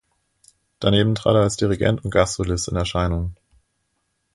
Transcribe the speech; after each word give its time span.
Daneben 0.79 1.13
trat 1.13 1.35
er 1.35 1.41
als 1.43 1.57
Dirigent 1.57 2.03
und 2.03 2.09
Gastsolist 2.09 2.67
in 2.69 2.75
Erscheinung. 2.75 3.35